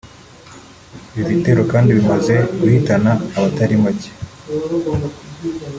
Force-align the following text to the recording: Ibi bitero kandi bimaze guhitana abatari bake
Ibi 1.13 1.23
bitero 1.29 1.61
kandi 1.71 1.89
bimaze 1.97 2.35
guhitana 2.59 3.11
abatari 3.37 3.75
bake 3.83 4.11